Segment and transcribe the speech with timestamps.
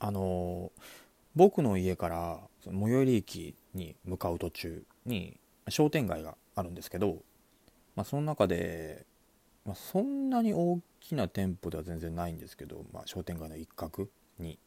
[0.00, 0.70] あの
[1.34, 5.38] 僕の家から最寄り駅に向かう途中に
[5.68, 7.18] 商店街があるんですけど、
[7.96, 9.06] まあ、その中で、
[9.64, 14.08] まあ、そんなに大きな店舗では全然ないんですけど、まあ、商店街の一角
[14.38, 14.58] に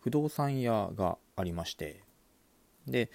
[0.00, 2.02] 不動産屋がありまして
[2.86, 3.10] で、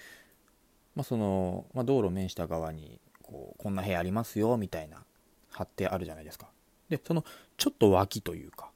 [0.94, 4.98] まあ、その、まあ、道路面した側にこうこんな部屋ありますよみたいな
[5.50, 6.48] 貼ってあるじゃないですか。
[6.88, 7.24] でその
[7.56, 8.70] ちょっと脇というか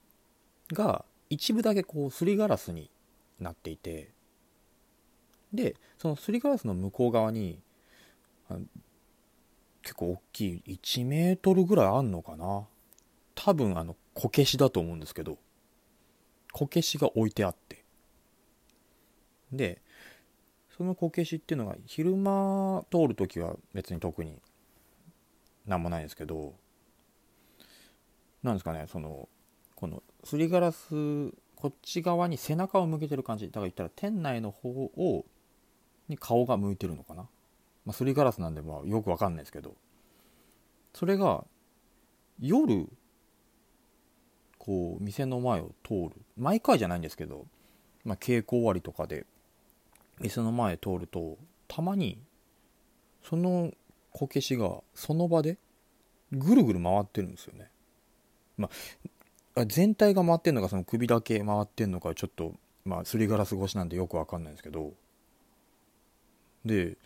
[0.73, 2.91] が一部だけこうすりガラスに
[3.39, 4.11] なっていて
[5.53, 7.61] でそのすりガラスの向こう側に
[9.83, 12.67] 結構大きい1メートルぐらいあんのかな。
[13.35, 15.39] 多分あのこけしだと思うんですけど
[16.53, 17.85] こけしが置いてあって。
[19.51, 19.81] で
[20.77, 24.41] そのこけしっていうのが昼間通る時は別に特に
[25.67, 26.55] 何もないんですけど
[28.43, 29.29] なんですかねその
[29.81, 33.47] このすりガラスこっち側に背中を向けてる感じ。
[33.47, 35.25] だから言ったら店内の方を
[36.09, 37.23] に顔が向いてるのかな、
[37.87, 39.75] まあ、すりガラスなんでまあよくわかんないですけど。
[40.93, 41.45] それが
[42.41, 42.89] 夜
[44.59, 46.11] こう店の前を通る。
[46.37, 47.47] 毎回じゃないんですけど、
[48.05, 49.25] まあ、稽古終わりとかで
[50.21, 52.19] 店の前通るとたまに
[53.23, 53.73] その
[54.11, 55.59] こけしがその場で
[56.33, 57.71] ぐるぐる回ってるんですよね。
[58.59, 59.09] まあ、
[59.67, 64.93] 全体が回ってんのかその首だけ回ってんのかちょっとまあすりガラス越しなんでよくわかんないんですけど。
[66.65, 66.97] で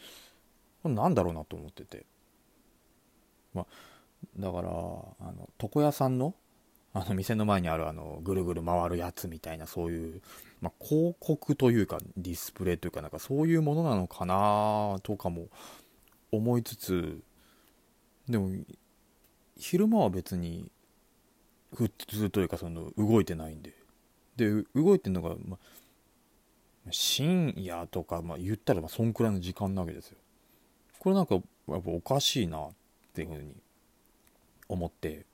[0.83, 2.06] これなんだろうなと思ってて。
[3.55, 3.67] まあ
[4.39, 6.34] だからあの床屋さんの
[6.92, 10.22] あの店の前にあるあのぐるぐる回るやつみたいなそういう、
[10.61, 15.48] まあ、広告というかディスプレイというかなんかそういうものなのかなとかも
[16.31, 17.20] 思いつつ
[18.28, 18.50] でも
[19.56, 20.70] 昼間は別に
[21.75, 23.72] 普通というかその動いてないんで。
[24.36, 25.58] で動いてるのが、ま、
[26.91, 30.19] 深夜とか、まあ、言ったらまそんくらいの時間なわけですよ。
[30.98, 32.71] これなんかやっぱおかしいなっ
[33.15, 33.54] ていうふうに
[34.69, 35.25] 思って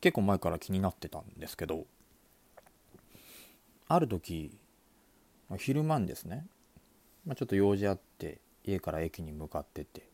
[0.00, 1.86] 結構前から気になってたんですけど
[3.88, 4.50] ある時
[5.58, 6.46] 昼間にですね、
[7.24, 10.08] まあ、ちょっと用事あって家から駅に向かってて。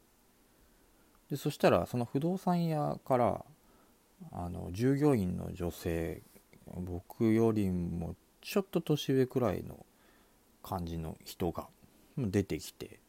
[1.31, 3.45] でそしたらその不動産屋から
[4.31, 6.23] あの従業員の女性
[6.75, 9.85] 僕よりもちょっと年上くらいの
[10.63, 11.67] 感じの人が
[12.17, 13.01] 出てきて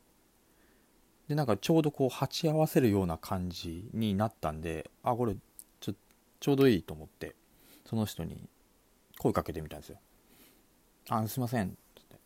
[1.28, 5.36] でなんかちょうどこう鉢合わせるような感じになったんであこれ
[5.80, 5.94] ちょ
[6.40, 7.36] ちょうどいいと思って
[7.86, 8.38] その人に
[9.18, 10.00] 声かけてみたんですよ
[11.10, 12.18] 「あすいません」っつって。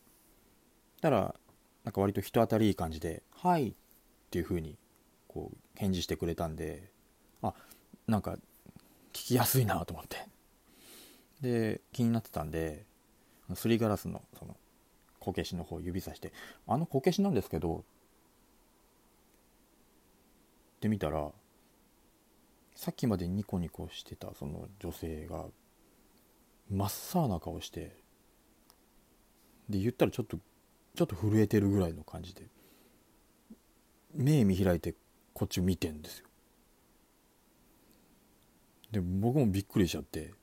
[1.02, 1.36] たら
[1.84, 3.74] なんか割と人当たりいい感じで「はい」っ
[4.31, 4.78] ていう風に
[5.28, 6.92] こう返事してくれたんで
[7.42, 7.54] あ
[8.08, 8.38] なんか
[9.17, 10.17] 聞きやすいなと思って。
[11.41, 12.85] で気になってたんで
[13.55, 14.55] すりガラスのその
[15.19, 16.33] こけしの方指さして
[16.67, 17.83] 「あのこけしなんですけど」
[20.77, 21.31] って見たら
[22.75, 25.45] さっきまでニコニコしてたその女性が
[26.69, 27.95] 真っ青な顔して
[29.69, 30.38] で言ったらちょっと
[30.95, 32.47] ちょっと震えてるぐらいの感じで
[34.13, 34.95] 目見開いて
[35.33, 36.26] こっち見てんですよ。
[38.92, 40.34] で僕もびっくりしちゃって。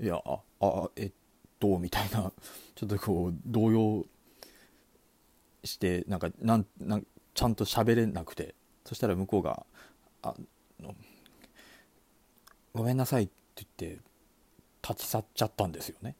[0.00, 1.12] いやああえっ
[1.58, 2.32] とみたいな。
[2.74, 4.06] ちょっとこう動揺
[5.64, 8.54] してなんかなんなんちゃんと喋れなくて。
[8.84, 9.64] そしたら向こうが
[10.22, 10.34] 「あ
[10.80, 10.96] の
[12.74, 14.02] ごめんなさいって言って
[14.82, 16.16] 立ち去っちゃったんですよね。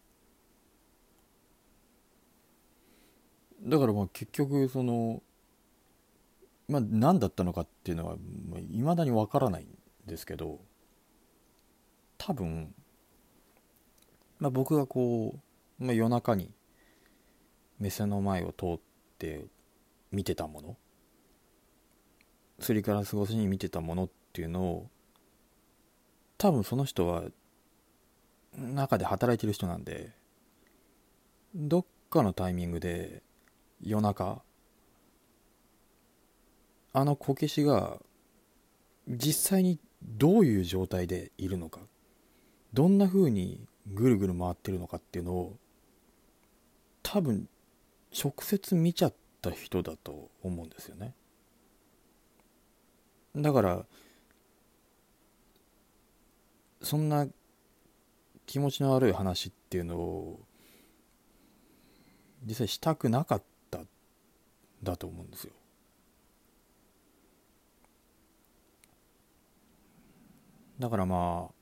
[3.62, 5.22] だからまあ結局その
[6.68, 8.16] まあ何だったのかっていうのは
[8.58, 10.60] いまだにわからないんですけど。
[12.22, 12.74] 多分、
[14.38, 15.34] まあ、僕がこ
[15.80, 16.50] う、まあ、夜中に
[17.78, 18.78] 店の前を通っ
[19.18, 19.46] て
[20.12, 20.76] 見てたもの。
[22.58, 24.90] すりガラス越しに見てたものっていうのを
[26.36, 27.22] 多分その人は
[28.54, 30.12] 中で働いてる人なんで
[31.54, 33.22] どっかのタイミングで
[33.82, 34.42] 夜中
[36.92, 37.96] あのこけしが
[39.08, 41.80] 実際にどういう状態でいるのか
[42.72, 43.60] どんな風に
[43.92, 45.56] ぐるぐる回ってるのかっていうのを
[47.02, 47.48] 多分
[48.16, 51.14] 直接見ちゃった人だと思うんですよね
[53.36, 53.84] だから
[56.82, 57.26] そんな
[58.46, 60.40] 気持ちの悪い話っていうのを
[62.44, 63.80] 実際したくなかった
[64.82, 65.52] だと思うんですよ。
[70.78, 71.59] だからまあ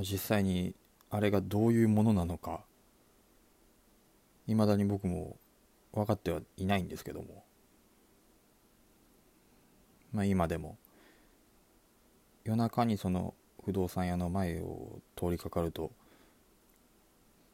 [0.00, 0.74] 実際に
[1.10, 2.64] あれがどういうものなのか
[4.46, 5.36] いまだに僕も
[5.92, 7.44] 分かってはいないんですけども。
[10.12, 10.78] まあ今でも
[12.44, 13.34] 夜中にその
[13.64, 15.92] 不動産屋の前を通りかかると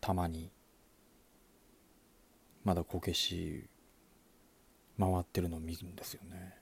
[0.00, 0.50] たまに
[2.64, 3.68] まだこけし
[4.98, 6.54] 回ってるのを見るんですよね。